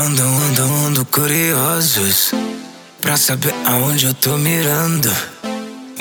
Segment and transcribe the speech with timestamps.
[0.00, 2.32] Andam, andam, ando curiosos
[3.02, 5.14] Pra saber aonde eu tô mirando.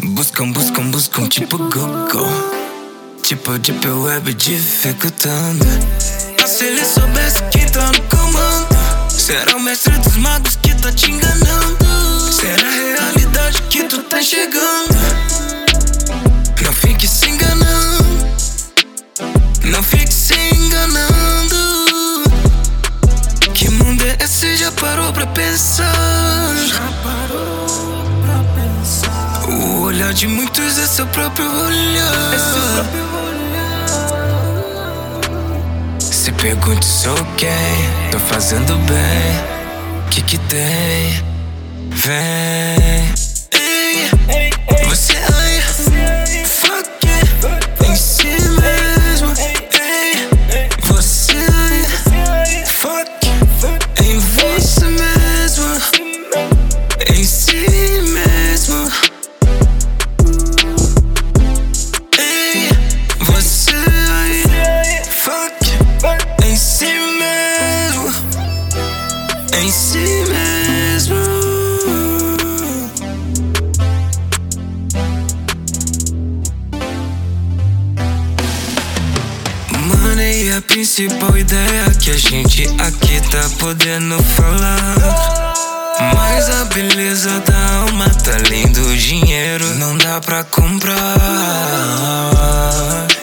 [0.01, 2.29] Buscam, buscam, buscam tipo Google.
[3.21, 5.65] Tipo Deep Web dificultando.
[6.39, 8.68] Mas se ele soubesse que tá no comando
[24.79, 26.55] parou pra pensar?
[26.67, 27.67] Já parou
[28.23, 29.49] pra pensar.
[29.49, 32.33] O olhar de muitos é seu próprio olhar.
[32.33, 33.39] É seu próprio olhar.
[35.99, 37.49] Se pergunte sou quem
[38.11, 39.43] Tô fazendo bem.
[40.09, 41.23] Que que tem?
[41.91, 43.08] Vem
[70.99, 71.15] mesmo
[79.87, 85.53] Mano, e a principal ideia que a gente aqui tá podendo falar.
[86.15, 90.97] Mas a beleza da alma tá lindo, o dinheiro não dá pra comprar.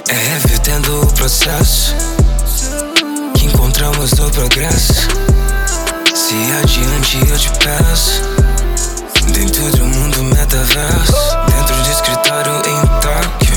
[0.08, 1.94] É revivendo o processo
[3.34, 5.08] que encontramos no progresso.
[6.26, 8.20] Se adiante eu te peço,
[9.32, 11.14] dentro do mundo metaverso,
[11.46, 13.56] dentro do escritório em Tóquio.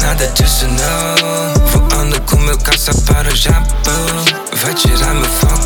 [0.00, 1.66] Nada disso não.
[1.66, 4.24] Voando com meu caça para o Japão.
[4.54, 5.57] Vai tirar meu foco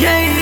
[0.00, 0.39] yeah.